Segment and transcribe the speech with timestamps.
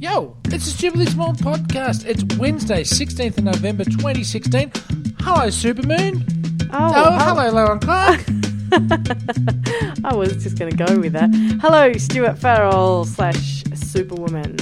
[0.00, 2.06] Yo, it's a Stupidly Small podcast.
[2.06, 4.72] It's Wednesday, 16th of November 2016.
[5.20, 6.24] Hello, Supermoon.
[6.72, 8.20] Oh, Oh, hello, Lauren Clark.
[10.04, 11.28] I was just going to go with that.
[11.60, 14.56] Hello, Stuart Farrell slash Superwoman.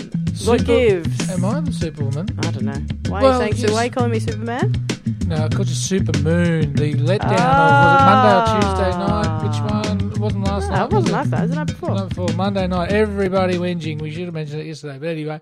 [0.44, 1.30] what gives?
[1.30, 2.28] Am I the Superwoman?
[2.40, 2.82] I don't know.
[3.10, 3.72] Why Well, are you saying yes.
[3.72, 4.72] Why are you calling me Superman?
[5.26, 6.76] No, I called you Supermoon.
[6.76, 7.76] The letdown Ah.
[7.76, 9.42] of was it Monday or Tuesday night?
[9.44, 10.07] Which one?
[10.18, 10.84] It wasn't last No, night.
[10.86, 11.38] it wasn't last night.
[11.38, 11.90] It was the night before.
[11.94, 12.28] night before.
[12.34, 12.90] Monday night.
[12.90, 14.00] Everybody whinging.
[14.02, 14.98] We should have mentioned it yesterday.
[14.98, 15.40] But anyway,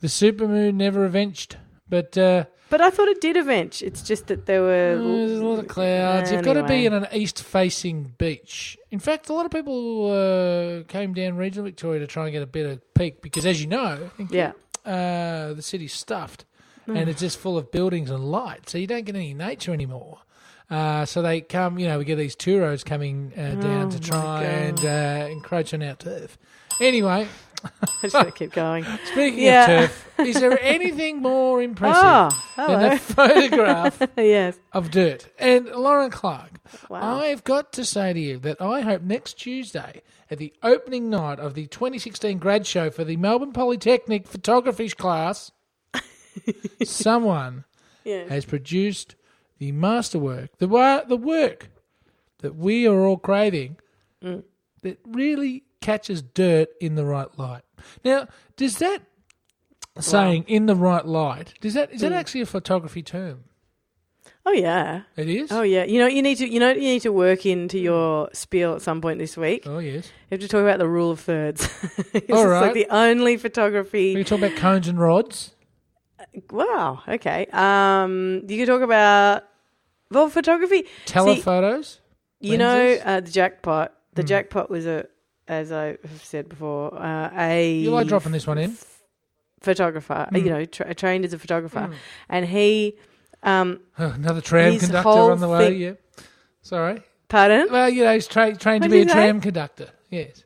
[0.00, 1.56] the Supermoon never avenged.
[1.88, 3.80] But uh, But I thought it did avenge.
[3.80, 4.98] It's just that there were.
[5.00, 6.32] there's a lot of clouds.
[6.32, 8.76] You've got to be in an east-facing beach.
[8.90, 12.42] In fact, a lot of people uh, came down regional Victoria to try and get
[12.42, 14.50] a better peak because, as you know, Yeah.
[14.84, 16.44] uh, the city's stuffed
[16.86, 16.96] Hmm.
[16.96, 20.18] and it's just full of buildings and light, so you don't get any nature anymore.
[20.70, 24.00] Uh, so they come, you know, we get these touros coming uh, down Oh to
[24.00, 26.36] try and uh, encroach on our turf.
[26.80, 27.26] Anyway,
[27.64, 27.68] I
[28.02, 28.84] just got to keep going.
[29.06, 29.68] speaking Yeah.
[29.84, 34.58] of turf, is there anything more impressive Oh, than a photograph yes.
[34.72, 35.28] of dirt?
[35.38, 37.18] And Lauren Clark, Wow.
[37.20, 41.40] I've got to say to you that I hope next Tuesday, at the opening night
[41.40, 45.50] of the 2016 grad show for the Melbourne Polytechnic photography class,
[46.84, 47.64] someone
[48.04, 48.24] Yeah.
[48.28, 49.14] has produced
[49.58, 51.68] the masterwork, the wa- the work
[52.38, 53.76] that we are all craving,
[54.24, 54.42] Mm.
[54.82, 57.62] that really catches dirt in the right light.
[58.04, 59.02] Now, does that
[60.00, 62.16] saying "in the right light" does that is that Mm.
[62.16, 63.44] actually a photography term?
[64.46, 65.02] Oh yeah.
[65.16, 65.52] It is.
[65.52, 65.84] Oh yeah.
[65.84, 68.82] You know you need to you know you need to work into your spiel at
[68.82, 69.64] some point this week.
[69.66, 70.06] Oh, yes.
[70.30, 71.68] You have to talk about the rule of thirds.
[72.14, 74.14] it's All like the only photography.
[74.14, 75.54] can talk about cones and rods.
[76.50, 77.02] Wow.
[77.06, 77.46] Okay.
[77.52, 79.44] Um, you can talk about
[80.10, 80.84] well photography.
[81.06, 82.00] Telephotos.
[82.40, 83.94] You know uh, the jackpot.
[84.14, 84.28] The Hmm.
[84.28, 85.06] jackpot was a,
[85.46, 88.76] as I have said before, uh, a You like dropping this one in?
[89.60, 90.26] photographer.
[90.30, 90.36] Hmm.
[90.36, 91.90] You know, tra- trained as a photographer,
[92.28, 92.96] and he.
[93.42, 95.68] Um, another tram conductor on the way.
[95.70, 95.92] thing- Yeah.
[96.62, 97.02] Sorry.
[97.28, 97.68] pardon?
[97.70, 99.18] Well, you know, he's tra- trained to be a did you say?
[99.26, 99.90] tram conductor.
[100.10, 100.42] Yes.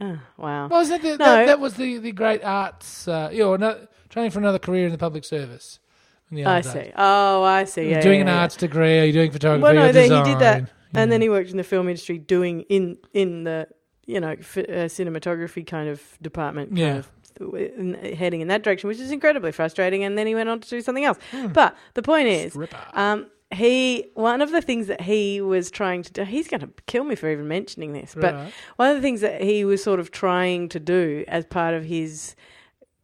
[0.00, 0.68] Oh, wow.
[0.68, 1.16] Well, was that, the, No.
[1.18, 4.84] that, that was the, the great arts, uh, you know, another, training for another career
[4.86, 5.78] in the public service.
[6.30, 6.90] The I see.
[6.96, 7.90] Oh, I see.
[7.90, 8.40] Yeah, doing yeah, an yeah.
[8.40, 10.60] arts degree, are you doing photography Well, no, or then he did that,
[10.94, 11.00] Yeah.
[11.00, 13.68] and then he worked in the film industry doing in in the
[14.06, 16.96] you know f- uh, cinematography kind of department kind Yeah.
[16.98, 20.60] of in, heading in that direction which is incredibly frustrating and then he went on
[20.60, 21.48] to do something else Hmm.
[21.48, 22.56] but the point is
[22.94, 26.70] um he one of the things that he was trying to do he's going to
[26.86, 28.34] kill me for even mentioning this but
[28.76, 31.84] one of the things that he was sort of trying to do as part of
[31.84, 32.34] his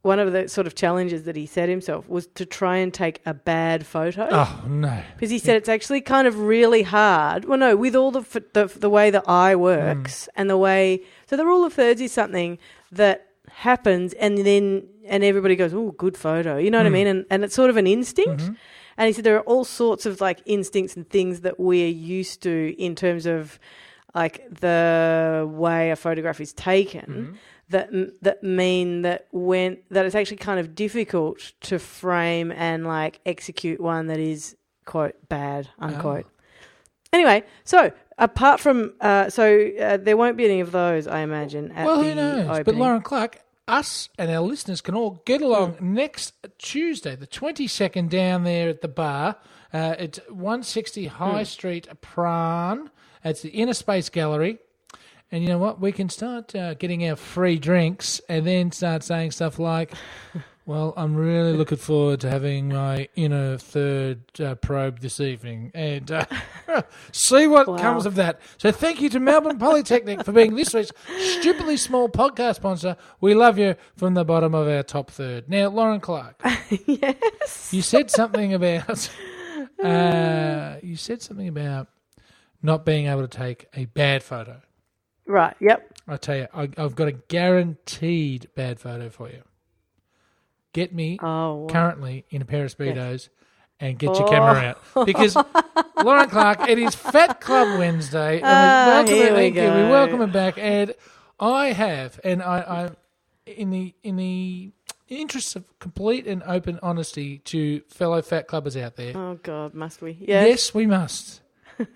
[0.03, 3.21] one of the sort of challenges that he set himself was to try and take
[3.25, 5.01] a bad photo Oh, no.
[5.15, 7.45] because he said it's actually kind of really hard.
[7.45, 11.03] Well, no, with all the f- the, the way the eye works and the way
[11.29, 12.59] so the rule of thirds is something
[12.91, 16.93] that happens and then and everybody goes, "Oh, good photo," you know what I Mm.
[16.93, 17.07] mean?
[17.07, 18.43] And and it's sort of an instinct.
[18.43, 18.57] Mhm.
[18.99, 21.89] And he said there are all sorts of like instincts and things that we're
[22.19, 23.59] used to in terms of
[24.15, 27.37] like the way a photograph is taken Mhm.
[27.73, 27.91] That
[28.23, 33.81] that mean that when that it's actually kind of difficult to frame and like execute
[33.81, 36.27] one that is quote bad unquote.
[37.13, 41.73] Anyway, so apart from uh, so uh, there won't be any of those, I imagine.
[41.73, 42.61] At Well, the who knows?
[42.65, 42.75] But.
[42.75, 43.39] Lauren Clark,
[43.69, 48.81] us and our listeners can all get along next Tuesday, the 22nd, down there at
[48.81, 49.37] the bar.
[49.73, 52.89] Uh, it's 160 High Street, Prahran.
[53.25, 54.59] It's the Inner Space Gallery.
[55.33, 55.81] And you know what?
[55.81, 59.93] We can start uh, getting our free drinks and then start saying stuff like,
[60.67, 66.11] well, I'm really looking forward to having my inner third uh, probe this evening and
[66.13, 66.27] uh,
[67.13, 67.79] see what Wow.
[67.79, 68.43] comes of that.
[68.59, 70.93] So thank you to Melbourne Polytechnic for being this week's
[71.39, 72.99] stupidly small podcast sponsor.
[73.23, 75.49] We love you from the bottom of our top third.
[75.49, 76.43] Now, Lauren Clark,
[76.87, 79.09] yes, you said something about
[79.83, 81.89] uh, you said something about
[82.63, 84.61] not being able to take a bad photo.
[85.27, 85.89] Right, yep.
[86.09, 89.43] I tell you, I, I've got a guaranteed bad photo for you.
[90.73, 91.67] Get me Oh, wow.
[91.69, 93.29] currently in a pair of speedos
[93.79, 94.31] and get your Oh.
[94.31, 94.55] camera
[94.95, 95.37] out because
[96.03, 99.35] Lauren Clark, it is Fat Club Wednesday, and Ah, we welcome here
[99.75, 100.95] we we welcome her back, and
[101.39, 102.91] I have, and I, I,
[103.51, 104.73] in the in the
[105.09, 110.01] interests of complete and open honesty to fellow fat clubbers out there, oh God, must
[110.01, 110.13] we?
[110.21, 110.49] Yes.
[110.49, 111.43] yes, we must,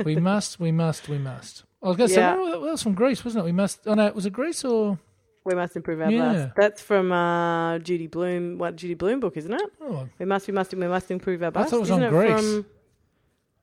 [0.05, 1.65] we must, we must, we must.
[1.83, 2.37] I was going to say, Yeah.
[2.39, 3.47] oh, that was from Greece, wasn't it?
[3.47, 3.81] We must.
[3.87, 4.99] Oh no, was it Greece or?
[5.45, 6.33] We must improve our Yeah.
[6.33, 6.49] bust.
[6.57, 8.59] That's from uh, Judy Blume.
[8.59, 9.61] What Judy Blume book, isn't it?
[9.81, 11.71] Oh, We must, we must, we must improve our bust.
[11.71, 12.41] thought it was Isn't on it Greece.
[12.41, 12.67] From...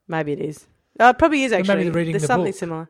[0.07, 0.65] Maybe it is.
[0.99, 1.89] Uh, it probably is actually.
[1.89, 2.55] There's the something book.
[2.59, 2.89] similar.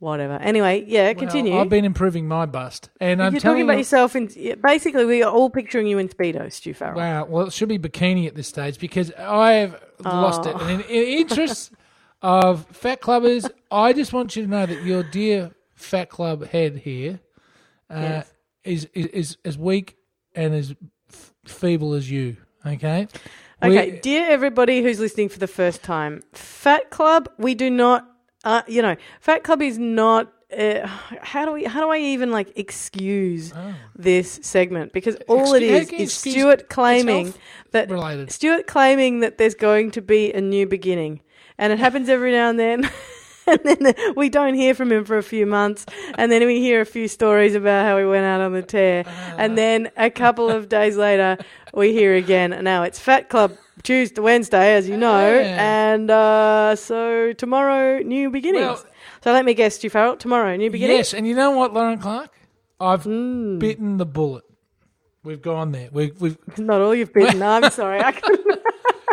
[0.00, 0.34] whatever.
[0.34, 1.58] Anyway, yeah, Well, continue.
[1.58, 4.28] I've been improving my bust, and I'm You're talking about you, yourself in
[4.62, 6.96] basically we are all picturing you in speedo, Stu Farrell.
[6.96, 7.24] wow.
[7.26, 10.54] Well, it should be bikini at this stage because I've lost it.
[10.56, 10.60] Oh.
[10.66, 11.72] And in, in interest
[12.22, 16.76] of fat clubbers, I just want you to know that your dear fat club head
[16.78, 17.20] here
[17.90, 18.32] uh, Yes.
[18.64, 19.96] is, is is as weak
[20.34, 20.74] and as
[21.10, 22.36] f- feeble as you.
[22.66, 23.06] Okay.
[23.62, 28.06] Okay, We- dear everybody who's listening for the first time, Fat Club, we do not,
[28.44, 30.32] uh, you know, Fat Club is not.
[30.56, 30.86] Uh,
[31.20, 31.64] how do we?
[31.64, 33.74] How do I even like excuse Oh.
[33.96, 34.92] this segment?
[34.92, 37.34] Because all it Excuse- how is is Stuart claiming
[37.72, 38.30] that related.
[38.32, 41.20] Stuart claiming that there's going to be a new beginning,
[41.58, 42.90] and it happens every now and then.
[43.50, 45.86] And then we don't hear from him for a few months,
[46.18, 49.04] and then we hear a few stories about how he went out on the tear,
[49.38, 51.38] and then a couple of days later
[51.72, 52.50] we hear again.
[52.62, 58.66] Now it's Fat Club Tuesday, Wednesday, as you know, and uh, so tomorrow new beginnings.
[58.66, 58.86] Well-
[59.24, 60.98] so let me guess, Stu Farrell, tomorrow new beginnings.
[60.98, 62.30] Yes, and you know what, Lauren Clark?
[62.78, 63.58] I've Mm.
[63.60, 64.44] bitten the bullet.
[65.24, 65.88] We've gone there.
[65.90, 66.36] We, we've.
[66.58, 67.42] Not all you've bitten.
[67.42, 68.60] I'm sorry, I couldn't.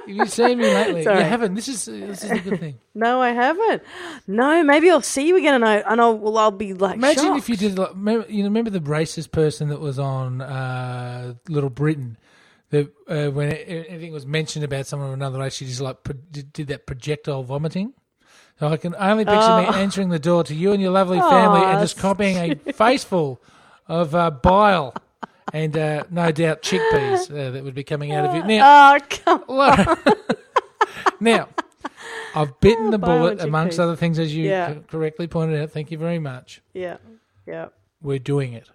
[0.08, 1.04] Have you seen me lately?
[1.04, 1.20] Sorry.
[1.20, 1.56] You haven't.
[1.56, 2.80] This is this is a good thing.
[2.98, 3.84] No, I haven't.
[4.26, 6.96] No, maybe I'll see you again, and I and I'll well, I'll be like.
[6.96, 7.40] Imagine shocked.
[7.40, 7.78] if you did.
[7.78, 12.18] Like, remember, you know, remember the racist person that was on uh, Little Britain.
[12.70, 16.16] That uh, when anything was mentioned about someone of another race, she just like pro-
[16.32, 17.94] did, did that projectile vomiting.
[18.60, 19.70] So I can only picture Oh.
[19.72, 22.72] me entering the door to you and your lovely family Aw, and just copying a
[22.74, 23.42] faceful
[23.88, 24.94] of uh, bile
[25.56, 28.44] and uh, no doubt chickpeas uh, that would be coming out of you.
[28.44, 29.98] Now, Oh, Laura.
[31.22, 31.48] now,
[32.36, 34.74] I've bitten the bullet, amongst other things, as you Yeah.
[34.74, 35.72] co- correctly pointed out.
[35.72, 36.62] Thank you very much.
[36.74, 36.98] Yeah,
[37.48, 37.68] yeah.
[38.02, 38.68] We're doing it.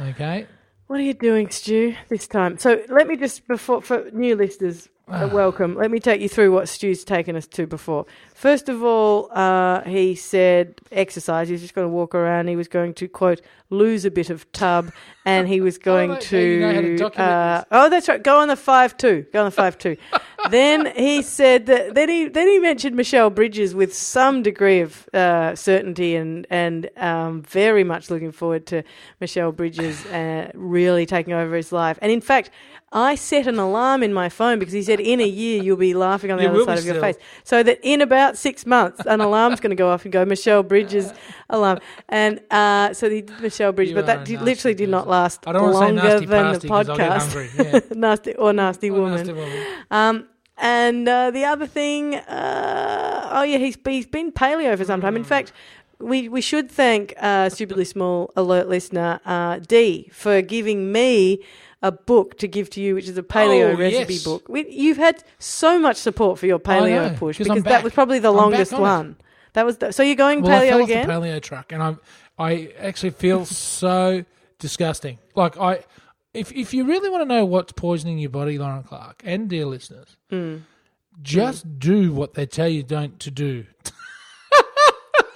[0.00, 0.46] Okay.
[0.86, 2.58] What are you doing, Stu, this time?
[2.58, 5.74] So let me just before for new listeners, uh, welcome.
[5.74, 8.06] Let me take you through what Stu's taken us to before.
[8.32, 11.48] First of all, uh, he said exercise.
[11.50, 12.48] He's just going to walk around.
[12.48, 14.92] He was going to quote lose a bit of tub,
[15.26, 16.38] and he was going like how to.
[16.38, 18.22] you know how to document uh, oh, that's right.
[18.22, 19.26] Go on the five two.
[19.30, 19.98] Go on the five two.
[20.50, 21.94] then he said that.
[21.94, 26.88] Then he then he mentioned Michelle Bridges with some degree of uh, certainty and and
[26.96, 28.82] um, very much looking forward to
[29.20, 31.98] Michelle Bridges uh, really taking over his life.
[32.00, 32.50] And in fact,
[32.96, 35.94] I set an alarm in my phone because he said in a year you'll be
[35.94, 37.02] laughing on the You other side of your still.
[37.02, 37.16] face.
[37.42, 40.62] So that in about six months, an alarm's going to go off and go Michelle
[40.62, 41.12] Bridges
[41.50, 41.80] alarm.
[42.08, 45.46] And uh, so he did Michelle Bridges, You but that did, literally did not last
[45.46, 47.72] I don't want say longer nasty than the the 'cause I'll get podcast.
[47.72, 47.80] Yeah.
[47.98, 49.16] nasty or nasty Oh, woman.
[49.16, 49.66] nasty woman.
[49.90, 55.00] Um, and uh, the other thing, uh, oh yeah, he's he's been paleo for some
[55.00, 55.14] time.
[55.14, 55.18] Hmm.
[55.18, 55.52] In fact,
[55.98, 61.40] we we should thank uh, stupidly small alert listener uh, D for giving me
[61.84, 64.24] a book to give to you, which is a paleo Oh, recipe yes.
[64.24, 64.48] book.
[64.48, 68.18] We, you've had so much support for your paleo know, push because that was probably
[68.18, 68.82] the I'm longest on it.
[68.82, 69.16] one.
[69.52, 70.98] That was the, so you're going Well, I paleo fell again.
[71.10, 71.96] off the paleo truck, and I,
[72.38, 73.44] I actually feel
[73.78, 74.24] so
[74.58, 75.18] disgusting.
[75.36, 75.84] Like I,
[76.32, 79.66] if if you really want to know what's poisoning your body, Lauren Clark and dear
[79.66, 80.62] listeners, Mm.
[81.22, 83.66] just do what they tell you don't to do.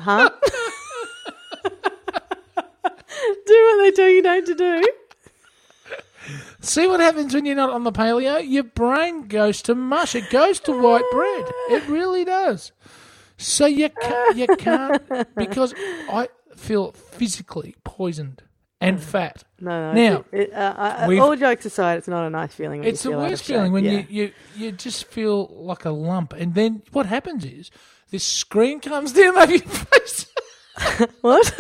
[0.01, 0.31] Huh?
[3.47, 4.89] do what they tell you don't to do.
[6.61, 8.41] See what happens when you're not on the paleo?
[8.47, 10.15] Your brain goes to mush.
[10.15, 11.45] It goes to white bread.
[11.71, 12.73] It really does.
[13.37, 15.03] So you can't, you can't
[15.37, 15.73] because
[16.11, 18.43] I feel physically poisoned
[18.81, 19.45] and fat.
[19.61, 20.11] No, no.
[20.11, 22.85] Now, it, uh, uh, we've- all jokes aside, it's not a nice feeling.
[22.85, 23.91] It's the worst feeling when Yeah.
[23.93, 27.71] you, you you just feel like a lump, and then what happens is
[28.11, 30.27] this screen comes down over your face.
[31.23, 31.59] What?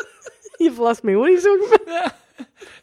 [0.60, 1.14] You've lost me.
[1.16, 2.12] What are you talking about?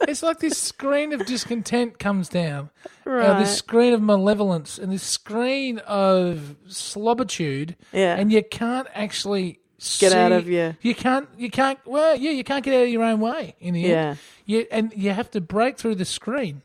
[0.02, 2.70] it's like this screen of discontent comes down,
[3.06, 8.16] uh, this screen of malevolence, and this screen of slobitude, Yeah.
[8.16, 9.60] and you can't actually
[10.00, 11.28] Get out of your- You can't.
[11.38, 11.78] You can't.
[11.86, 14.10] Well, yeah, you can't get out of your own way in the Yeah.
[14.12, 14.18] end.
[14.46, 16.62] You and you have to break through the screen,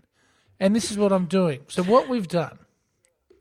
[0.61, 1.63] and this is what I'm doing.
[1.67, 2.59] So what we've done.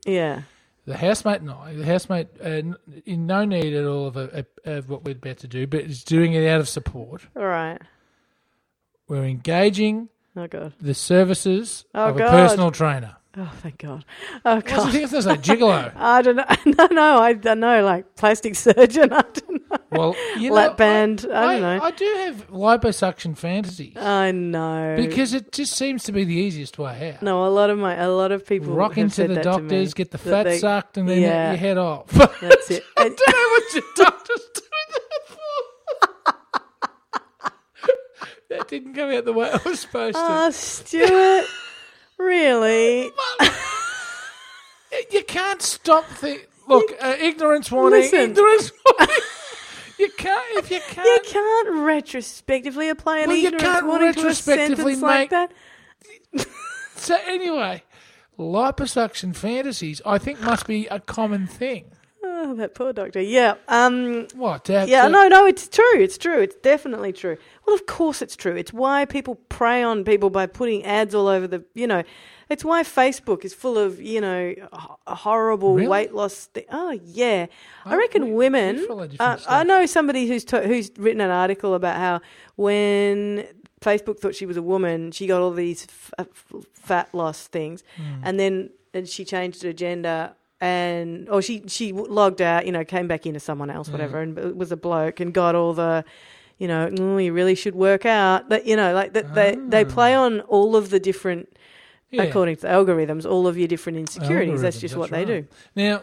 [0.04, 0.42] yeah.
[0.84, 2.62] The housemate and I, the housemate, uh,
[3.04, 5.80] in no need at all of, a, a, of what we're about to do, but
[5.82, 7.26] is doing it out of support.
[7.36, 7.78] All right.
[9.08, 10.72] We're engaging Oh god.
[10.80, 13.16] the services Oh, of a personal trainer.
[13.36, 14.04] Oh thank God.
[14.44, 14.78] Oh God.
[14.78, 15.14] What's the God.
[15.14, 15.92] It's like gigolo.
[15.96, 16.44] I don't know.
[16.66, 17.18] No, no.
[17.18, 17.84] I don't know.
[17.84, 19.12] Like plastic surgeon.
[19.12, 19.76] I don't know.
[19.90, 21.26] Well, you know, Lap band.
[21.32, 21.84] I, I, don't know.
[21.84, 24.94] I do have liposuction fantasies I know.
[24.96, 27.22] because it just seems to be the easiest way out.
[27.22, 30.18] no, a lot of my a lot of people Rock into the doctors, get the
[30.18, 31.52] fat they- sucked, and then Yeah.
[31.52, 32.06] you head off.
[32.10, 32.82] That's it.
[32.96, 34.60] I don't know what your doctors do
[34.92, 35.38] that for.
[38.50, 40.22] that didn't come out the way I was supposed to.
[40.24, 41.44] Oh, Stuart.
[42.18, 43.10] really?
[45.12, 46.92] You can't stop the look.
[47.00, 48.00] Uh, ignorance warning.
[48.00, 48.30] Listen.
[48.30, 49.16] Ignorance warning.
[49.98, 51.04] You can't if you can't.
[51.06, 55.30] You can't retrospectively apply an Well, you ignorance can't warning to a retrospectively sentence like
[55.32, 55.50] make-
[56.34, 56.46] that.
[56.94, 57.82] So anyway,
[58.38, 61.86] liposuction fantasies, I think, must be a common thing.
[62.22, 63.20] Oh, that poor doctor.
[63.20, 63.54] Yeah.
[63.66, 64.28] Um.
[64.36, 64.66] What?
[64.66, 65.02] To have Yeah.
[65.06, 65.26] to- No.
[65.26, 65.46] No.
[65.46, 65.96] It's true.
[66.00, 66.42] It's true.
[66.42, 67.36] It's definitely true.
[67.68, 68.56] Well, of course it's true.
[68.56, 71.62] It's why people prey on people by putting ads all over the.
[71.74, 72.02] You know,
[72.48, 74.54] it's why Facebook is full of you know
[75.06, 75.86] horrible Really?
[75.88, 76.46] weight loss.
[76.46, 77.44] Thi- oh yeah.
[77.84, 78.76] I Oh, reckon we- we women.
[78.76, 82.20] different Uh, I know somebody who's who's written an article about how
[82.56, 83.46] when
[83.82, 87.46] Facebook thought she was a woman, she got all these f- uh, f- fat loss
[87.48, 88.02] things, Hmm.
[88.24, 92.82] and then and she changed her gender and or she she logged out, you know,
[92.84, 96.02] came back into someone else, whatever, and was a bloke and got all the.
[96.58, 98.48] You know, "Mm, you really should work out.
[98.48, 101.48] That you know, like that they they play on all of the different,
[102.10, 102.24] Yeah.
[102.24, 104.60] according to the algorithms, all of your different insecurities.
[104.62, 105.46] That's just that's what they do.
[105.76, 106.02] Now,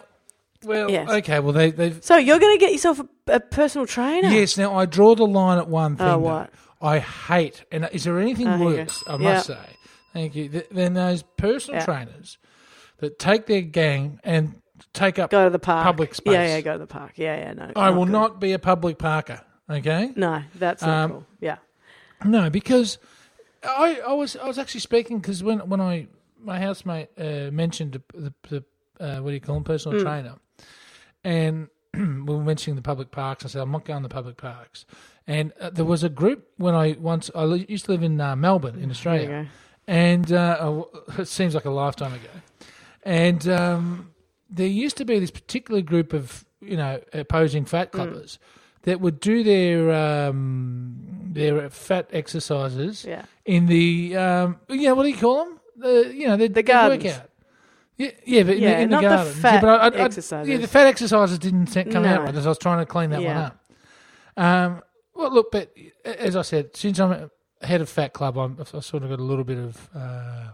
[0.63, 1.09] well, Yes.
[1.09, 4.29] okay, well they they've So you're going to get yourself a, a personal trainer.
[4.29, 4.57] yes.
[4.57, 6.07] Now I draw the line at one thing.
[6.07, 6.49] Oh, what?
[6.81, 8.81] I hate, and is there anything Oh, here you go.
[8.83, 9.03] worse?
[9.07, 9.57] I must say,
[10.13, 10.47] thank you.
[10.49, 11.85] th- Than those personal Yeah.
[11.85, 12.37] trainers
[12.99, 14.55] that take their gang and
[14.93, 15.31] take up.
[15.31, 15.83] Go to the park.
[15.83, 16.33] Public space.
[16.33, 17.13] Yeah, yeah, go to the park.
[17.15, 17.71] Yeah, yeah, no.
[17.75, 18.11] I will good.
[18.13, 19.41] not be a public parker.
[19.69, 20.11] Okay.
[20.15, 21.25] No, that's not Um, cool.
[21.41, 21.57] Yeah.
[22.23, 22.97] No, because
[23.63, 26.07] I, I was I was actually speaking because when when I
[26.39, 28.63] my housemate uh, mentioned the, the, the
[29.03, 30.35] uh, what do you call him personal trainer,
[31.23, 32.01] and we
[32.35, 33.43] were mentioning the public parks.
[33.45, 34.85] I said I'm not going to public parks,
[35.27, 38.35] and uh, there was a group when I once I used to live in uh,
[38.35, 39.27] Melbourne in Australia,
[39.87, 40.83] and uh,
[41.17, 42.29] it seems like a lifetime ago.
[43.03, 44.13] And um,
[44.49, 48.37] there used to be this particular group of you know opposing fat Mm.
[48.85, 50.95] That would do their um,
[51.33, 53.23] their fat exercises Yeah.
[53.45, 57.29] in the um, yeah what do you call them the you know the, The workout.
[57.97, 60.49] Yeah, yeah, but in Yeah, the, in the the fat yeah, but I, I, exercises.
[60.49, 62.23] Yeah, the fat exercises didn't come out No.
[62.25, 63.33] right as I was trying to clean that Yeah.
[63.35, 63.57] one up.
[64.37, 64.81] Um,
[65.13, 65.73] well, look, but
[66.03, 69.23] as I said, since I'm head of Fat Club, I'm, I've sort of got a
[69.23, 70.47] little bit of uh,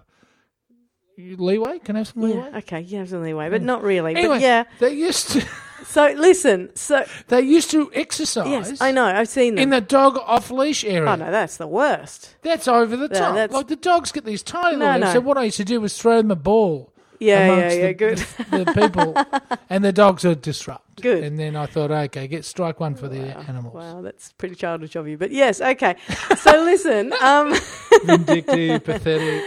[1.17, 1.79] leeway.
[1.79, 2.47] Can I have some leeway?
[2.51, 2.57] Yeah.
[2.59, 4.15] Okay, you have some leeway, but not really.
[4.15, 4.63] Anyway, But yeah.
[4.79, 5.45] they used to
[5.85, 6.75] So listen.
[6.75, 8.47] So they used to exercise.
[8.69, 9.05] yes, I know.
[9.05, 9.63] I've seen them.
[9.63, 11.09] in the dog off leash area.
[11.09, 12.35] oh no, that's the worst.
[12.41, 13.35] That's over the top.
[13.35, 14.99] that's- Like the dogs get these tiny No, little.
[15.01, 15.13] no.
[15.13, 16.87] So what I used to do was throw them a ball.
[17.19, 17.87] Yeah, yeah, amongst yeah.
[17.87, 18.17] the, good.
[18.17, 21.01] The, the people, and the dogs would disrupt.
[21.03, 21.23] Good.
[21.23, 23.75] And then I thought, okay, get strike one for the animals.
[23.75, 25.19] Wow, that's pretty childish of you.
[25.19, 25.97] But yes, okay.
[26.37, 27.13] So listen.
[27.21, 27.53] Um,
[28.05, 29.43] Vindictive, pathetic.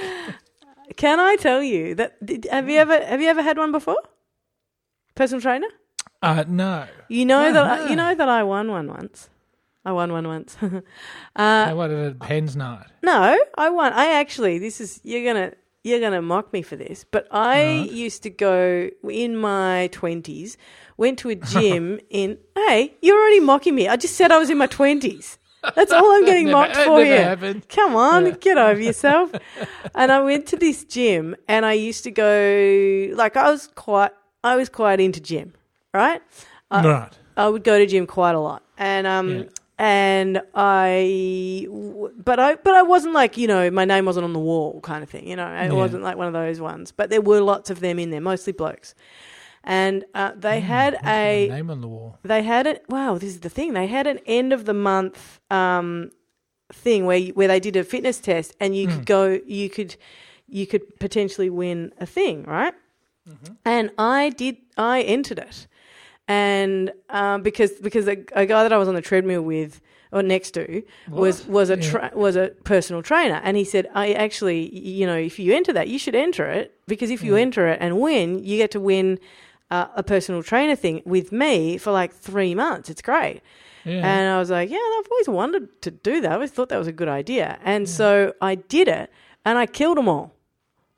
[0.96, 2.24] can I tell you that?
[2.24, 3.98] Did, have you ever have you ever had one before?
[5.16, 5.66] Personal trainer.
[6.24, 6.86] Uh, no.
[7.08, 7.86] You know No, that I, no.
[7.90, 9.28] you know that I won one once.
[9.84, 10.56] I won one once.
[10.62, 10.80] uh,
[11.36, 12.86] I wanted a hen's night.
[13.02, 13.92] no, I won.
[13.92, 14.58] I actually.
[14.58, 15.52] This is you're gonna
[15.82, 17.90] you're gonna mock me for this, but I Right.
[17.90, 20.56] used to go in my twenties.
[20.96, 22.38] Went to a gym in.
[22.54, 23.88] Hey, you're already mocking me.
[23.88, 25.38] I just said I was in my twenties.
[25.74, 27.22] That's all I'm getting Never- mocked for here.
[27.24, 27.68] happened.
[27.68, 28.32] Come on, Yeah.
[28.40, 29.32] get over yourself.
[29.94, 34.12] and I went to this gym, and I used to go like I was quite
[34.42, 35.52] I was quite into gym,
[35.94, 36.20] right?
[36.70, 37.12] I- right.
[37.36, 39.42] I would go to gym quite a lot, and um, Yeah.
[39.78, 41.66] and I,
[42.22, 45.02] but I, but I wasn't like you know my name wasn't on the wall kind
[45.02, 45.26] of thing.
[45.26, 45.72] You know, it Yeah.
[45.72, 46.92] wasn't like one of those ones.
[46.92, 48.94] But there were lots of them in there, mostly blokes,
[49.64, 52.18] and uh, they had a name on the wall.
[52.22, 52.84] they had it.
[52.88, 53.72] Wow, this is the thing.
[53.72, 56.10] They had an end of the month um,
[56.72, 59.40] thing where where they did a fitness test, and you could go.
[59.44, 59.96] You could
[60.46, 62.74] you could potentially win a thing, right?
[63.64, 64.58] And I did.
[64.76, 65.66] I entered it,
[66.28, 69.80] and um, because because a, a guy that I was on the treadmill with
[70.12, 71.48] or next to was What?
[71.50, 72.10] was a Yeah.
[72.14, 75.88] was a personal trainer, and he said, "I actually, you know, if you enter that,
[75.88, 79.18] you should enter it because if you enter it and win, you get to win."
[79.70, 82.90] Uh, a personal trainer thing with me for like three months.
[82.90, 83.40] It's great.
[83.84, 83.94] Yeah.
[84.06, 86.30] And I was like, yeah, I've always wanted to do that.
[86.30, 87.58] I always thought that was a good idea.
[87.64, 89.10] And so I did it
[89.44, 90.33] and I killed them all.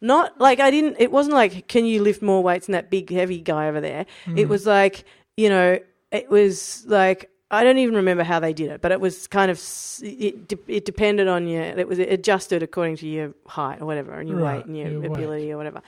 [0.01, 3.11] Not like I didn't, it wasn't like, can you lift more weights than that big,
[3.11, 4.07] heavy guy over there?
[4.27, 4.49] It mm.
[4.49, 5.05] was like,
[5.37, 5.79] you know,
[6.13, 9.51] it was like, I don't even remember how they did it, but it was kind
[9.51, 9.63] of,
[10.03, 14.13] it, de- it depended on your, it was adjusted according to your height or whatever
[14.13, 15.11] and your Right, weight and your, your weight.
[15.13, 15.81] ability or whatever.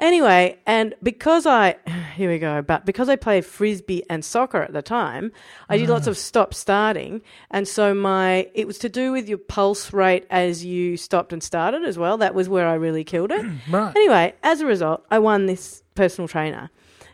[0.00, 1.76] Anyway, and because I,
[2.16, 5.30] here we go, but because I played frisbee and soccer at the time,
[5.68, 6.10] I did lots ah.
[6.10, 7.20] of stop starting.
[7.50, 11.42] And so my, it was to do with your pulse rate as you stopped and
[11.42, 12.16] started as well.
[12.16, 13.46] That was where I really killed it.
[13.70, 13.94] right.
[13.94, 16.70] Anyway, as a result, I won this personal trainer.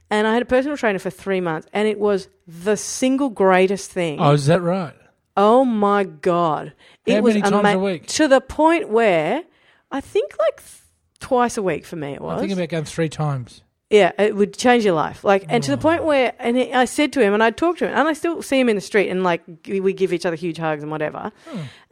[0.09, 3.91] And I had a personal trainer for three months, and it was the single greatest
[3.91, 4.21] thing.
[4.21, 4.95] Oh, is that right?
[5.37, 6.73] Oh my god!
[7.05, 8.07] It How was many times a week?
[8.07, 9.43] to the point where
[9.91, 10.86] I think like th-
[11.27, 12.35] twice a week for me it was.
[12.35, 13.63] I'm thinking about going three times.
[13.89, 15.23] Yeah, it would change your life.
[15.23, 17.87] Like, and to the point where, and I said to him, and I talked to
[17.87, 20.35] him, and I still see him in the street, and like we give each other
[20.35, 21.31] huge hugs and whatever.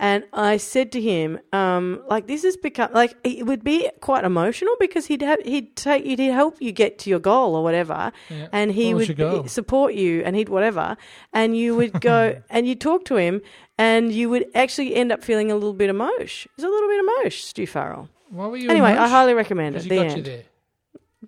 [0.00, 4.24] And I said to him, um, like this has become like it would be quite
[4.24, 7.62] emotional because he'd have he'd take you, he'd help you get to your goal or
[7.62, 8.48] whatever, Yeah.
[8.50, 9.46] and he What was would goal?
[9.46, 10.96] support you, and he'd whatever,
[11.32, 13.40] and you would go and you talk to him,
[13.78, 16.50] and you would actually end up feeling a little bit emotion.
[16.56, 18.08] It's a little bit emotion, Stu Farrell.
[18.30, 19.84] Why were you Anyway, I highly recommend it.
[19.88, 20.44] Because The got end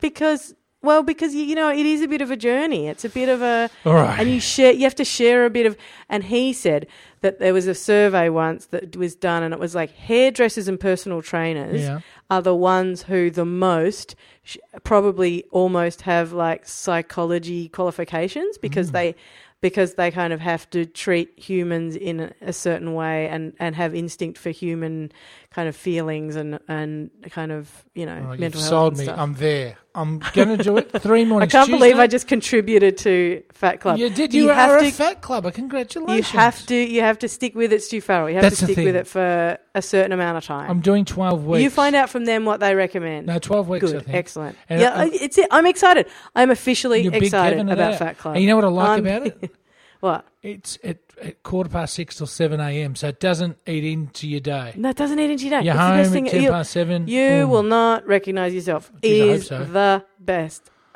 [0.00, 3.09] because well because you, you know it is a bit of a journey it's a
[3.09, 4.21] bit of a All right.
[4.21, 5.76] and you share you have to share a bit of
[6.09, 6.87] and he said
[7.23, 10.79] that there was a survey once that was done and it was like hairdressers and
[10.79, 12.00] personal trainers yeah.
[12.31, 18.93] are the ones who the most sh- probably almost have like psychology qualifications because Mm.
[18.93, 19.15] they
[19.62, 23.75] because they kind of have to treat humans in a, a certain way and, and
[23.75, 25.11] have instinct for human
[25.57, 29.09] kind of feelings and and kind of you know right, mental health sold me.
[29.09, 29.79] I'm there.
[29.95, 30.93] I'm to do it.
[31.01, 33.99] Three I can't believe I just contributed to Fat Club.
[33.99, 34.35] You did.
[34.35, 35.51] You You, have are to- a fat clubber.
[35.51, 36.35] Congratulations.
[36.35, 38.29] You have to you have to stick with it, Stu Farrell.
[38.29, 40.71] You have That's to stick with it for a certain amount of time.
[40.71, 41.63] I'm doing 12 weeks.
[41.63, 43.27] you find out from them what they recommend.
[43.27, 44.15] No, 12 weeks, I Good, think.
[44.17, 44.59] excellent.
[44.69, 45.49] And yeah, I- I- it's it.
[45.51, 46.07] I'm excited.
[46.35, 47.97] I'm officially excited about.
[47.99, 48.35] Fat Club.
[48.35, 49.51] And you know what I like I'm- about it?
[50.00, 50.26] What?
[50.43, 54.41] It's at, at quarter past six till 7 a.m., so it doesn't eat into your
[54.41, 54.73] day.
[54.76, 55.65] No, it doesn't eat into your day.
[55.67, 57.09] You're It's the home best at 10 past 7.
[57.09, 57.50] you boom.
[57.50, 58.93] will not recognize yourself.
[59.03, 59.65] Geez, I hope Is so.
[59.65, 60.71] the best.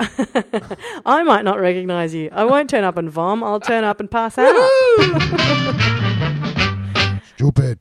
[1.06, 2.30] I might not recognize you.
[2.32, 3.42] I won't turn up and vom.
[3.44, 4.54] I'll turn up and pass out.
[7.34, 7.78] Stupid.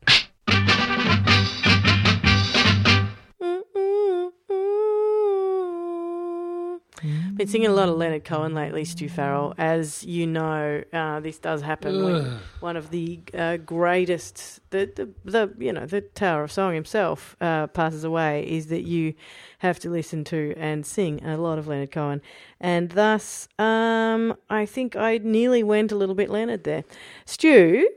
[7.40, 9.54] Been singing a lot of Leonard Cohen lately, Stu Farrell.
[9.58, 15.10] As you know, uh, this does happen when one of the uh, greatest, the, the
[15.24, 18.46] the you know the Tower of Song himself uh, passes away.
[18.46, 19.14] Is that you
[19.60, 22.22] have to listen to and sing a lot of Leonard Cohen,
[22.60, 26.84] and thus um, I think I nearly went a little bit Leonard there.
[27.24, 27.90] Stu,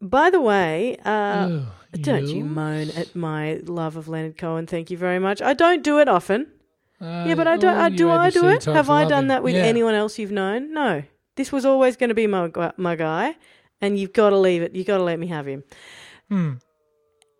[0.00, 0.96] by the way.
[1.04, 1.66] Uh,
[2.00, 4.66] don't you moan at my love of Leonard Cohen.
[4.66, 5.40] Thank you very much.
[5.40, 6.48] I don't do it often.
[7.02, 7.76] Uh, Yeah, but I don't.
[7.76, 8.64] oh, I, you do I do it?
[8.64, 9.62] Have I done that with Yeah.
[9.62, 10.72] anyone else you've known?
[10.72, 11.02] No.
[11.36, 13.36] This was always going to be my my guy,
[13.80, 14.74] and you've got to leave it.
[14.74, 15.64] You've got to let me have him.
[16.30, 16.52] Hmm.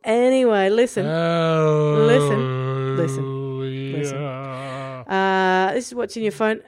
[0.05, 1.07] Anyway, listen.
[1.07, 2.97] Oh, Listen.
[2.97, 3.93] Listen.
[3.93, 4.19] Listen.
[4.19, 6.61] Uh, this is what's in your phone.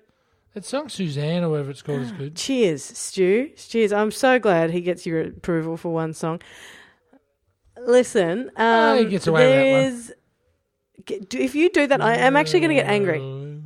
[0.54, 2.37] That song Suzanne or whatever it's called is good.
[2.44, 3.50] Cheers, Stu.
[3.57, 3.92] Cheers.
[3.92, 6.40] I'm so glad he gets your approval for one song.
[7.87, 9.42] Listen, Oh, um, he gets away
[9.83, 10.18] with that one.
[11.06, 13.20] There's- Get- do- If you do that, I am actually going to get angry.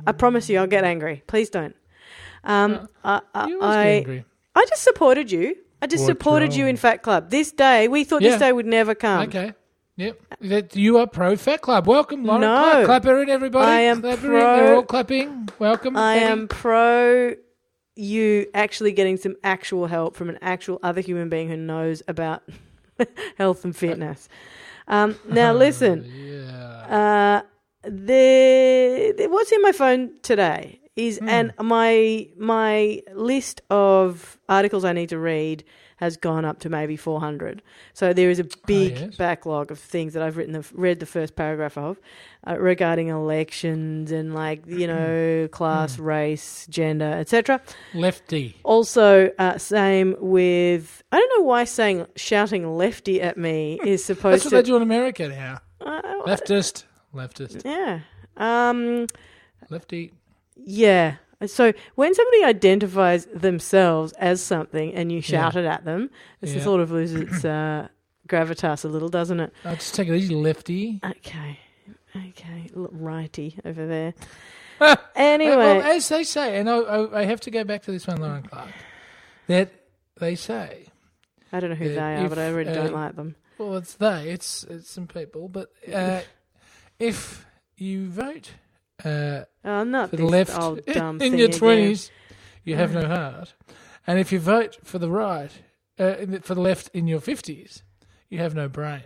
[0.07, 1.23] I promise you, I'll get angry.
[1.27, 1.75] Please don't.
[2.43, 4.25] Um, I, I, You always get I, angry.
[4.55, 5.55] I just supported you.
[5.81, 6.69] I just What's supported you wrong?
[6.71, 7.29] in Fat Club.
[7.29, 8.31] This day, we thought Yeah.
[8.31, 9.27] this day would never come.
[9.29, 9.53] Okay.
[9.97, 10.21] Yep.
[10.41, 11.85] That you are pro Fat Club.
[11.87, 12.41] Welcome, Lauren.
[12.41, 12.55] No.
[12.57, 13.65] Clap, clap her in, everybody.
[13.69, 14.39] I am clap her in.
[14.39, 15.49] They're all clapping.
[15.59, 15.97] Welcome.
[15.97, 16.25] I Eddie.
[16.25, 17.35] am pro
[17.95, 22.43] you actually getting some actual help from an actual other human being who knows about
[23.37, 24.29] health and fitness.
[24.89, 26.03] Um, now, listen.
[26.05, 27.41] Yeah.
[27.41, 27.41] Uh,
[27.83, 31.29] the, the- what's in my phone today is Hmm.
[31.29, 35.63] and my my list of articles I need to read
[35.99, 37.61] has gone up to maybe 400.
[37.93, 39.15] So there is a big Oh, yes.
[39.17, 41.97] backlog of things that I've written the, read the first paragraph of
[42.47, 46.03] uh, regarding elections and like you know class, Hmm.
[46.03, 47.59] race, gender, etc.
[47.93, 48.55] Lefty.
[48.63, 54.35] Also, uh, same with I don't know why saying shouting lefty at me is supposed.
[54.35, 55.59] That's what to they do in America now.
[55.81, 56.85] Uh, Leftist.
[57.13, 57.63] Leftist.
[57.65, 57.99] yeah.
[58.37, 59.07] Um,
[59.69, 60.13] Lefty.
[60.55, 61.15] Yeah.
[61.45, 66.09] So when somebody identifies themselves as something and you shout it at them,
[66.41, 66.63] it Yeah.
[66.63, 67.87] sort of loses its uh,
[68.27, 69.53] gravitas a little, doesn't it?
[69.63, 70.99] I'll just take it easy, Lefty.
[71.03, 71.59] Okay.
[72.15, 72.69] Okay.
[72.73, 74.13] Righty over there.
[75.15, 75.57] Anyway.
[75.57, 78.43] Well, as they say, and I, I, have to go back to this one, Lauren
[78.43, 78.69] Clark,
[79.47, 79.69] that
[80.17, 80.85] they say,
[81.51, 83.35] I don't know who they are, if, but I really uh, don't like them.
[83.57, 86.21] well, it's they, it's, it's some people, but uh,
[86.99, 88.51] if you vote
[89.03, 92.11] uh, Oh, not for the left old dumb in your twenties,
[92.63, 93.53] you have no heart,
[94.07, 95.51] and if you vote for the right,
[95.97, 97.83] uh, for the left in your fifties,
[98.29, 99.03] you have no brain.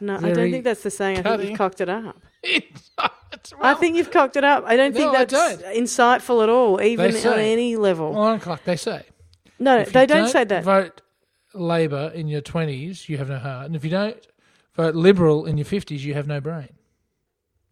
[0.00, 1.18] No, I don't think that's the saying.
[1.18, 2.16] I think you've cocked it up.
[3.60, 4.64] I think you've cocked it up.
[4.66, 7.28] I don't think No, I that's insightful at all, even say.
[7.32, 8.12] on any level.
[8.40, 9.04] Clark, they say.
[9.58, 10.64] no, If you they don't, say that.
[10.64, 11.00] Vote
[11.54, 14.16] Labor in your twenties, you have no heart, and if you don't
[14.74, 16.70] vote Liberal in your fifties, you have no brain.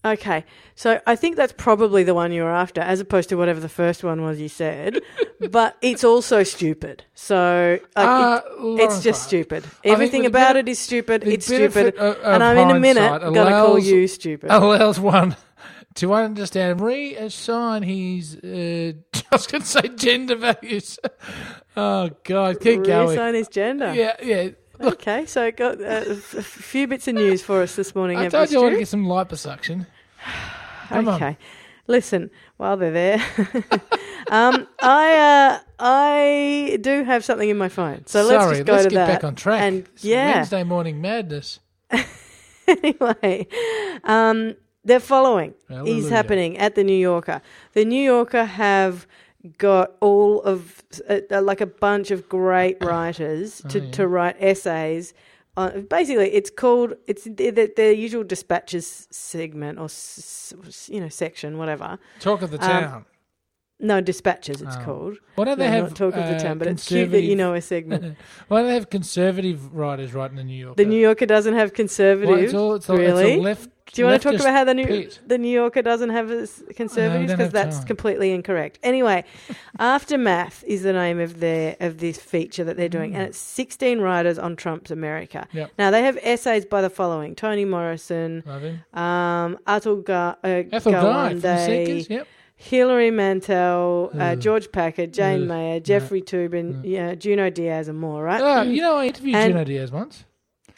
[0.02, 3.60] Okay, so I think that's probably the one you were after, as opposed to whatever
[3.60, 4.98] the first one was you said.
[5.50, 7.04] but it's also stupid.
[7.14, 9.64] So like, Uh, it- it's just stupid.
[9.84, 11.24] Everything about it is stupid.
[11.26, 14.50] It's stupid, benefit of- and I'm in a minute going to call you stupid.
[14.50, 15.36] allows one
[15.96, 20.98] to understand and reassign his, uh, I was going to say gender values.
[21.76, 23.18] oh, God, keep going.
[23.18, 23.92] Reassign his gender.
[23.94, 24.48] Yeah, yeah.
[24.80, 28.16] Okay, so got a a few bits of news for us this morning.
[28.18, 29.86] I told you I want to get some liposuction.
[30.88, 31.14] Come on.
[31.14, 31.36] okay.
[31.86, 33.16] Listen, while they're there,
[34.30, 38.72] um, I uh, I do have something in my phone, so let's Sorry, just go
[38.74, 39.06] let's to get that.
[39.14, 39.60] back on track.
[39.60, 41.58] And It's yeah, Wednesday morning madness.
[42.68, 43.46] anyway,
[44.04, 47.42] um, the following is happening at the New Yorker.
[47.72, 49.06] The New Yorker have
[49.58, 53.90] got all of uh, uh, like a bunch of great writers to, Oh, yeah.
[53.92, 55.14] to write essays.
[55.56, 59.88] On, basically, it's called it's the, the, the usual dispatches segment or
[60.92, 61.98] you know section, whatever.
[62.20, 63.04] Talk of the Um, town.
[63.82, 64.60] No, dispatches.
[64.60, 64.84] It's Oh.
[64.84, 65.16] called.
[65.36, 67.34] Why don't they No, have talk of the uh, town, but it's cute that you
[67.34, 68.14] know a segment.
[68.48, 70.82] Why don't they have conservative writers writing the New Yorker?
[70.82, 72.38] The New Yorker doesn't have Well, conservative.
[72.40, 73.32] it's all, it's all, really?
[73.32, 73.70] It's all left.
[73.92, 75.18] Do you want to talk about how the New pit.
[75.26, 76.28] the New Yorker doesn't have
[76.76, 77.32] conservatives?
[77.32, 77.86] Because have that's time.
[77.86, 78.78] completely incorrect.
[78.82, 79.24] Anyway,
[79.78, 84.00] Aftermath is the name of their of this feature that they're doing, and it's 16
[84.00, 85.46] writers on Trump's America.
[85.50, 85.54] Mm.
[85.54, 85.72] Yep.
[85.78, 88.42] Now they have essays by the following: Toni Morrison,
[88.94, 92.08] um, Atul Ga- uh, Ethel Gawande.
[92.08, 92.26] Yep.
[92.62, 95.48] Hilary Mantel, uh, George Packard, Jane Ugh.
[95.48, 98.22] Mayer, Jeffrey Toobin, yeah, Junot Díaz, and more.
[98.22, 98.40] Right?
[98.42, 100.24] Oh, you know, I interviewed And- Junot Díaz once.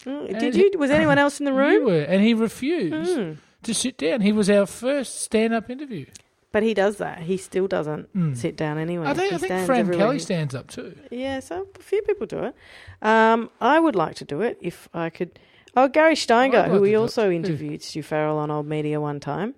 [0.05, 0.71] Mm, Did you?
[0.79, 1.73] Was anyone else in the room?
[1.73, 3.37] You were, and he refused Mm.
[3.63, 4.21] to sit down.
[4.21, 6.07] He was our first stand-up interview.
[6.51, 7.21] But he does that.
[7.21, 8.37] He still doesn't Mm.
[8.37, 9.07] sit down anyway.
[9.07, 10.95] I think, I think Fran everywhere Kelly stands up too.
[11.11, 12.55] Yeah, so a few people do it.
[13.01, 15.39] Um, I would like to do it if I could.
[15.75, 17.33] Oh, Gary Shteyngart, like who we also too.
[17.33, 19.55] interviewed Stu Farrell on Old Media one time.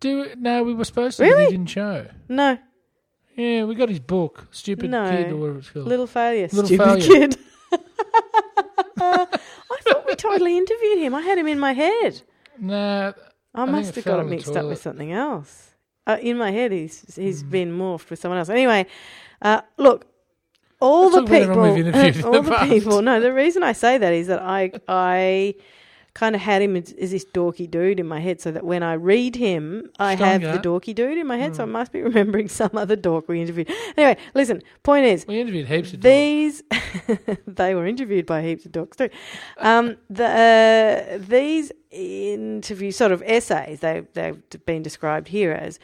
[0.00, 1.22] Do no, we were supposed to.
[1.22, 1.44] Really?
[1.44, 2.06] But he didn't show.
[2.28, 2.58] No,
[3.36, 5.08] Yeah, we got his book, Stupid No.
[5.10, 5.86] Kid, or whatever it's called.
[5.86, 7.28] Little Failure, Little stupid Failure.
[7.28, 7.38] kid.
[10.22, 11.14] I we totally interviewed him.
[11.14, 12.22] I had him in my head.
[12.58, 13.12] Nah,
[13.54, 15.74] I, think must have got it mixed up with something else.
[16.06, 17.50] Uh, in my head, he's he's Hmm.
[17.50, 18.48] been morphed with someone else.
[18.48, 18.86] Anyway,
[19.42, 20.06] uh, look,
[20.80, 23.02] all Let's the people, all the the people.
[23.02, 25.54] No, the reason I say that is that I I
[26.14, 28.82] kind of had him as, as this dorky dude in my head, so that when
[28.84, 31.56] I read him, I have the dorky dude in my head.
[31.56, 31.70] So Hmm.
[31.70, 33.68] I must be remembering some other dork we interviewed.
[33.96, 34.62] Anyway, listen.
[34.84, 36.62] Point is, we interviewed heaps of these
[37.46, 39.10] they were interviewed by heaps of docs too.
[39.58, 45.78] Um, the uh, these interview sort of essays they they've been described here as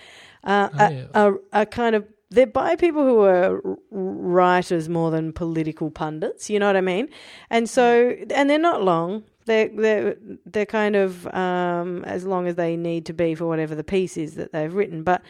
[0.44, 1.06] uh, Oh, are, yeah.
[1.14, 6.48] are, are kind of they're by people who are writers more than political pundits.
[6.48, 7.08] You know what I mean?
[7.50, 9.24] And so and they're not long.
[9.46, 13.74] They're they're they're kind of um, as long as they need to be for whatever
[13.74, 15.22] the piece is that they've written, but.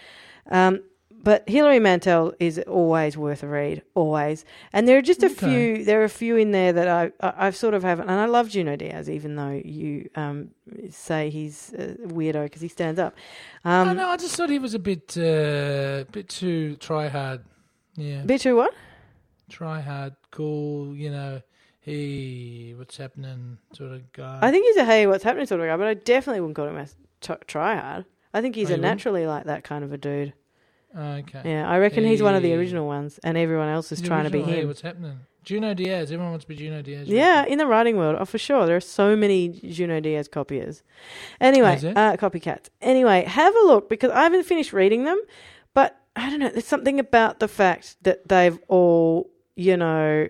[0.50, 0.80] Um,
[1.22, 4.42] but Hilary Mantel is always worth a read, always.
[4.72, 5.34] And there are just a Okay.
[5.34, 5.84] few.
[5.84, 8.08] There are a few in there that I, I I've sort of haven't.
[8.08, 10.52] And I love Junot Díaz, even though you um,
[10.88, 13.14] say he's a weirdo because he stands up.
[13.66, 14.08] I Um, know.
[14.08, 17.42] I just thought he was a bit, uh, bit too try hard.
[17.96, 18.72] Yeah, bit too what?
[19.50, 20.96] try hard, cool.
[20.96, 21.42] You know,
[21.90, 24.38] he what's happening sort of guy.
[24.42, 26.68] I think he's a hey, what's happening sort of guy, but I definitely wouldn't call
[26.68, 26.86] him a
[27.20, 28.04] t- try hard.
[28.32, 28.90] I think he's Oh, a you wouldn't?
[28.98, 30.32] naturally like that kind of a dude.
[30.96, 31.42] okay.
[31.44, 32.56] Yeah, I reckon he's one of the Hey.
[32.56, 34.68] original ones, and everyone else is The trying to be original, hey, him.
[34.68, 35.20] what's happening?
[35.42, 36.02] Junot Díaz.
[36.12, 37.04] Everyone wants to be Junot Díaz.
[37.06, 38.66] Yeah, in the writing world, oh, for sure.
[38.66, 40.82] There are so many Junot Díaz copiers.
[41.40, 41.94] Anyway, Is there?
[41.96, 42.68] uh, copycats.
[42.82, 45.18] Anyway, have a look because I haven't finished reading them,
[45.72, 46.50] but I don't know.
[46.50, 50.28] There's something about the fact that they've all, you know,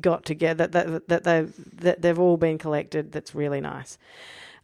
[0.00, 3.12] got together that that, that they've that they've all been collected.
[3.12, 3.98] That's really nice.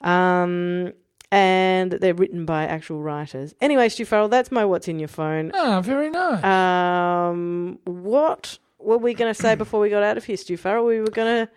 [0.01, 0.93] Um,
[1.31, 3.55] and they're written by actual writers.
[3.61, 5.51] Anyway, Stu Farrell, that's my what's in your phone.
[5.55, 6.45] Ah, very nice.
[6.45, 10.85] Um, what were we going to say before we got out of here, Stu Farrell?
[10.85, 11.53] We were going to.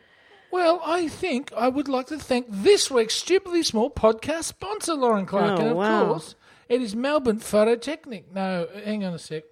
[0.50, 5.26] Well, I think I would like to thank this week's Stupidly Small podcast sponsor, Lauren
[5.26, 5.60] Clark.
[5.60, 6.06] Oh, and of wow.
[6.06, 6.36] course,
[6.69, 8.26] it is Melbourne Phototechnic.
[8.34, 9.43] No, hang on a sec.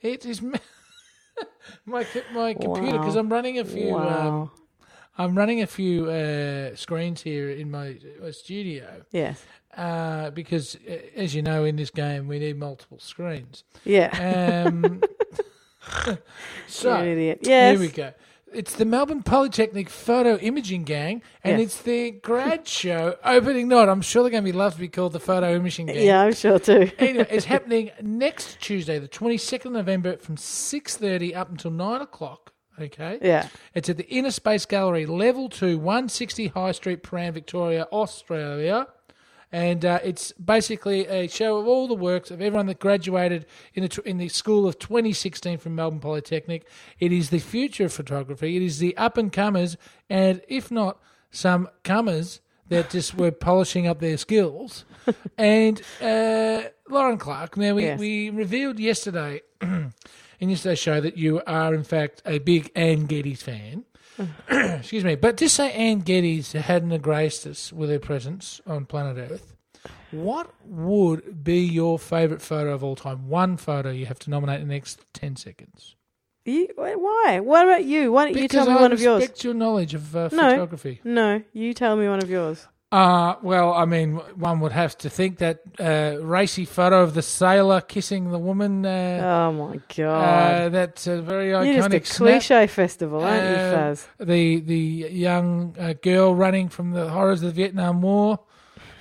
[0.00, 0.42] It is
[1.86, 3.20] my my computer because Wow.
[3.20, 3.96] I'm running a few.
[3.96, 4.50] Um,
[5.18, 9.42] I'm running a few uh, screens here in my, my studio yes.
[9.74, 13.64] uh, because, uh, as you know, in this game we need multiple screens.
[13.84, 14.64] Yeah.
[14.66, 15.00] Um,
[16.66, 17.38] so You're an idiot.
[17.42, 17.78] Yes.
[17.78, 18.12] here we go.
[18.56, 21.66] It's the Melbourne Polytechnic Photo Imaging Gang, and Yes.
[21.74, 23.90] it's their grad show opening night.
[23.90, 26.06] I'm sure they're going to be loved to be called the Photo Imaging Gang.
[26.06, 26.90] Yeah, I'm sure too.
[26.98, 32.54] Anyway, it's happening next Tuesday, the 22nd of November, from 6:30 up until nine o'clock.
[32.80, 33.18] Okay.
[33.20, 33.48] Yeah.
[33.74, 38.86] It's at the Inner Space Gallery, Level Two, 160 High Street, Prahran, Victoria, Australia.
[39.56, 43.84] And uh, it's basically a show of all the works of everyone that graduated in
[43.84, 46.68] the, in the school of 2016 from Melbourne Polytechnic.
[46.98, 48.56] It is the future of photography.
[48.56, 49.78] It is the up and comers,
[50.10, 54.84] and if not some comers, that just were polishing up their skills.
[55.38, 57.56] and uh, Lauren Clark.
[57.56, 57.98] Now we, Yes.
[57.98, 63.40] we revealed yesterday in yesterday's show that you are in fact a big Anne Geddes
[63.42, 63.84] fan.
[64.48, 69.30] Excuse me, but just say Anne Geddes hadn't graced us with her presence on planet
[69.30, 69.54] Earth.
[70.10, 73.28] What would be your favourite photo of all time?
[73.28, 75.96] One photo you have to nominate in the next ten seconds.
[76.44, 77.40] You, why?
[77.40, 78.12] What about you?
[78.12, 79.20] Why don't you Because tell me I one of yours?
[79.20, 80.50] respect your knowledge of uh, No.
[80.50, 81.00] photography.
[81.02, 82.66] No, you tell me one of yours.
[82.92, 87.22] Uh, well, I mean, one would have to think that uh, racy photo of the
[87.22, 88.86] sailor kissing the woman.
[88.86, 90.62] Uh, Oh my god!
[90.62, 92.16] uh, that's a very You're just a iconic snap.
[92.28, 94.06] cliche festival, aren't you, Uh, Faz?
[94.20, 94.78] The the
[95.10, 98.38] young uh, girl running from the horrors of the Vietnam War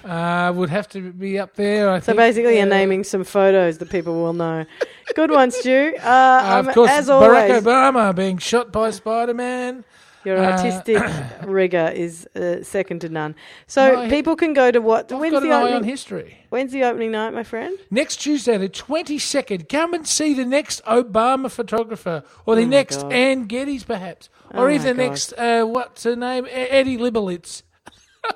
[0.04, 1.90] uh, would have to be up there.
[1.92, 2.18] I think So think.
[2.18, 4.66] basically, you're naming some photos that people will know.
[5.14, 5.94] Good one, Stu.
[6.02, 9.84] Uh, Uh, um, of course, as Barack always, Obama being shot by Spider Man.
[10.26, 11.02] Your uh, artistic
[11.46, 13.36] rigor is uh, second to none.
[13.68, 15.12] So My- people can go to what?
[15.12, 15.90] I've When's got the an eye on opening?
[15.90, 16.38] history.
[16.50, 17.78] When's the opening night, my friend?
[17.92, 22.70] Next Tuesday, the 22nd, come and see the next Obama photographer or the Oh my
[22.72, 23.14] next God.
[23.14, 25.10] Anne Geddes, perhaps, Oh or my even the God.
[25.10, 27.64] next, uh, what's her name, E- Eddie Libolitz.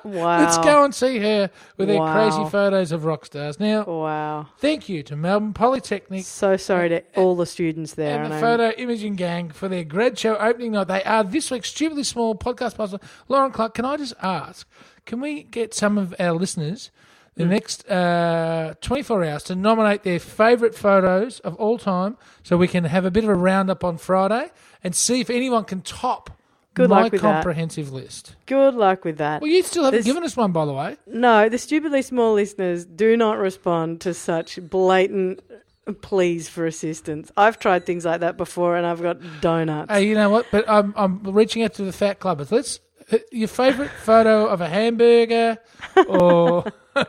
[0.04, 0.38] Wow!
[0.40, 2.12] Let's go and see her with her Wow.
[2.14, 3.60] crazy photos of rock stars.
[3.60, 4.46] Now, Wow!
[4.58, 8.22] thank you to Melbourne Polytechnic So sorry to all the students there.
[8.22, 10.88] and the I'm- Photo Imaging Gang for their grad show opening night.
[10.88, 13.00] They are this week's Stupidly Small podcast puzzle.
[13.28, 14.66] Lauren Clark, can I just ask,
[15.06, 16.90] can we get some of our listeners
[17.36, 17.50] the Hmm.
[17.50, 22.84] next uh, 24 hours to nominate their favourite photos of all time so we can
[22.84, 24.50] have a bit of a roundup on Friday
[24.82, 26.30] and see if anyone can top
[26.74, 27.34] Good my luck with that.
[27.42, 28.36] comprehensive list?
[28.46, 29.42] Good luck with that.
[29.42, 30.96] Well, you still haven't given us one, by the way.
[31.06, 35.40] No, the stupidly small listeners do not respond to such blatant
[36.00, 37.32] pleas for assistance.
[37.36, 39.90] I've tried things like that before, and I've got donuts.
[39.92, 40.46] Hey, you know what?
[40.50, 42.52] But I'm I'm reaching out to the fat clubbers.
[42.52, 42.78] Let's
[43.12, 45.58] uh, your favourite photo of a hamburger
[46.06, 46.64] or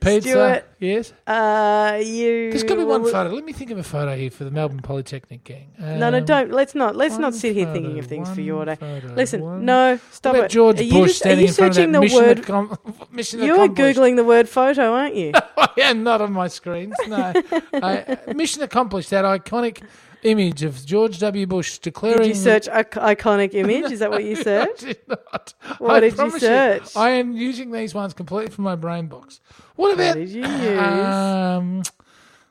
[0.00, 0.28] pizza?
[0.28, 1.12] Stuart, yes.
[1.26, 2.50] Uh, you.
[2.50, 3.34] There's got to be one well, photo.
[3.34, 5.72] Let me think of a photo here for the Melbourne Polytechnic gang.
[5.78, 6.50] No, no, Um, don't.
[6.52, 6.96] Let's not.
[6.96, 8.76] Let's not sit here photo, thinking of things for your day.
[8.76, 10.50] photo, Listen, one- no, stop it.
[10.50, 12.68] George are you Bush just, are standing you in front of searching that the mission,
[12.68, 13.10] word?
[13.12, 15.32] mission You're googling the word photo, aren't you?
[15.56, 16.94] I am not on my screens.
[17.08, 17.32] No,
[17.74, 19.10] I, mission accomplished.
[19.10, 19.82] That iconic
[20.24, 21.46] image of George W.
[21.46, 22.18] Bush declaring.
[22.18, 23.92] Did you search iconic image?
[23.92, 25.54] Is that what you I did not.
[25.78, 26.96] What I did you search?
[26.96, 29.40] I am using these ones completely from my brain box.
[29.76, 30.78] What What about did you use?
[30.80, 31.82] um,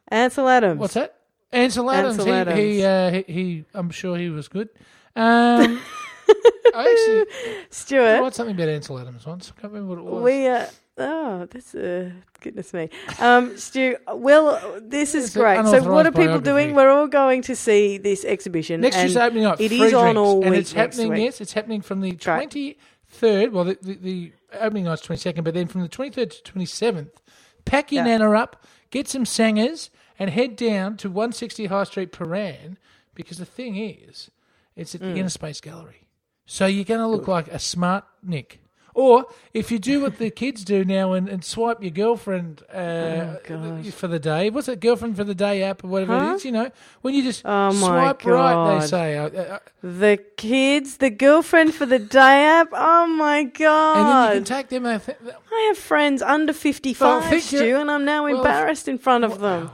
[0.07, 0.79] Ansel Adams.
[0.79, 1.19] what's that?
[1.51, 2.19] Ansel Adams.
[2.19, 2.59] Ansel he, Adams.
[2.59, 4.69] He, uh, he, he, I'm sure he was good.
[5.15, 5.81] Um,
[6.75, 7.25] I actually
[7.69, 9.51] Stuart, I Stuart, something about Ansel Adams once.
[9.55, 10.23] I can't remember what it was.
[10.23, 10.65] we uh,
[10.97, 12.89] oh, that's uh, goodness me.
[13.19, 15.65] Um, Stu, well, this is great.
[15.65, 16.75] So, what are people doing?
[16.75, 18.81] We're all going to see this exhibition.
[18.81, 19.59] Next and Tuesday opening night.
[19.61, 21.13] it is on drinks, all and week it's next happening.
[21.13, 21.23] week.
[21.25, 22.77] Yes, it's happening from the twenty
[23.07, 23.51] third.
[23.53, 26.43] Well, the, the, the opening night's twenty second, but then from the twenty third to
[26.43, 27.21] twenty seventh,
[27.65, 28.17] pack your Yeah.
[28.17, 32.77] nana up, get some sangers, and head down to one sixty High Street, Prahran,
[33.15, 34.29] because the thing is,
[34.75, 35.17] it's at the Mm.
[35.17, 36.07] Inner Space Gallery,
[36.45, 38.59] so you're going to look like a smart Nick.
[38.95, 43.37] Or if you do what the kids do now and, and swipe your girlfriend uh,
[43.49, 46.31] Oh, for the day, what's it, girlfriend for the day app or whatever Huh?
[46.31, 46.69] it is, you know,
[47.01, 49.17] when you just Oh, swipe right, they say.
[49.17, 52.69] Uh, uh, The kids, the girlfriend for the day app.
[52.71, 53.97] Oh my God.
[53.97, 54.33] and then you god!
[54.33, 54.85] can take them.
[54.85, 55.17] uh, th-
[55.51, 59.23] I have friends under fifty-five, Well, you- Stu, and I'm now well, embarrassed in front
[59.23, 59.71] of them.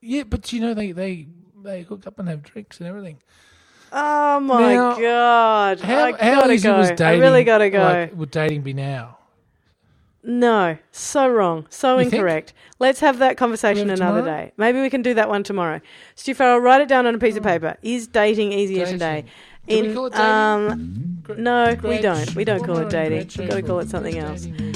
[0.00, 1.26] Yeah, but you know they they
[1.62, 3.18] they hook up and have drinks and everything.
[3.92, 5.80] Oh my Now, god!
[5.80, 6.78] How, I how gotta easy go.
[6.78, 7.06] was dating?
[7.06, 7.82] I really gotta go.
[7.82, 9.18] Like, would dating be now?
[10.22, 12.14] No, so wrong, so You think?
[12.14, 12.52] incorrect.
[12.78, 14.44] Let's have that conversation another tomorrow?
[14.44, 14.52] day.
[14.58, 15.80] Maybe we can do that one tomorrow.
[16.14, 17.76] Stu Farrell, write it down on a piece of paper.
[17.82, 18.92] Is dating easier Dating.
[18.98, 19.24] today?
[19.66, 20.26] Do we call it dating?
[20.26, 22.34] um, Gra- no, we grad- don't.
[22.34, 23.28] We don't call it dating.
[23.28, 24.42] grad We've got to call it something else.
[24.42, 24.74] dating?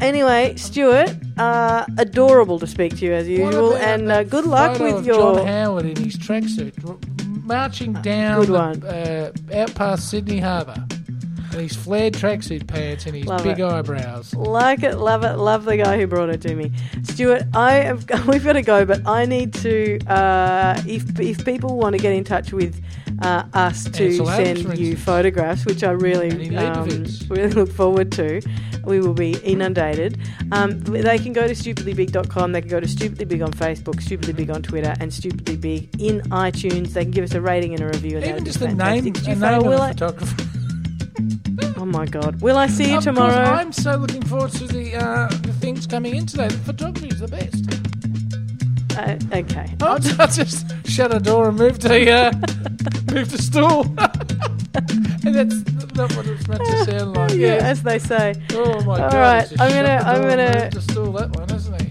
[0.00, 4.30] Anyway, Stuart, uh, adorable to speak to you as What usual, about and uh, that
[4.30, 5.34] good luck photo with of your.
[5.36, 6.96] John Howard in his tracksuit, r-
[7.48, 9.32] marching down good the.
[9.52, 10.84] Uh, out past Sydney Harbour,
[11.52, 13.64] in his flared tracksuit pants and his Love big it.
[13.64, 14.34] eyebrows.
[14.34, 16.70] Like it, love it, love the guy who brought it to me,
[17.02, 17.42] Stuart.
[17.54, 19.98] I have, we've got to go, but I need to.
[20.06, 22.80] Uh, if if people want to get in touch with
[23.22, 25.04] uh, us to Ansel Adams, send you instance.
[25.04, 26.84] photographs, which I really um,
[27.30, 28.40] really look forward to,
[28.88, 30.18] we will be inundated.
[30.50, 32.52] Um, they can go to stupidlybig.com.
[32.52, 36.00] They can go to Stupidly Big on Facebook, Stupidly Big on Twitter, and Stupidly Big
[36.00, 36.94] in iTunes.
[36.94, 38.16] They can give us a rating and a review.
[38.16, 40.44] And Even just the name, the name of the photographer.
[41.76, 42.40] Oh my God!
[42.40, 43.32] Will I see you Of tomorrow?
[43.34, 46.48] course, I'm so looking forward to the uh, the things coming in today.
[46.48, 47.64] The photography is the best.
[48.98, 49.74] Uh, okay.
[49.80, 52.32] I'll, I'll just shut a door and move to uh,
[53.12, 53.82] move to stool,
[55.24, 55.62] and that's
[55.98, 57.30] not what it's meant to sound like.
[57.34, 57.68] yeah, Yeah.
[57.70, 58.34] as they say.
[58.52, 59.14] Oh my All god.
[59.14, 61.88] right, he's just I'm gonna- I'm gonna- to stall that one, hasn't he?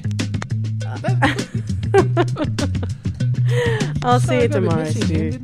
[4.04, 5.40] I'll see Oh, you got a bit tomorrow, Stu.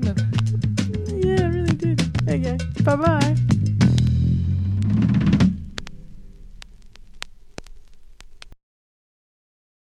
[1.28, 2.30] Yeah, I really did.
[2.30, 2.58] Okay.
[2.84, 3.36] Bye bye.